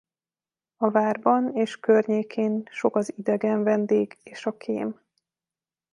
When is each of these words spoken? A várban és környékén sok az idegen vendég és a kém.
A 0.75 0.89
várban 0.89 1.55
és 1.55 1.79
környékén 1.79 2.63
sok 2.71 2.95
az 2.95 3.13
idegen 3.17 3.63
vendég 3.63 4.17
és 4.23 4.45
a 4.45 4.57
kém. 4.57 5.01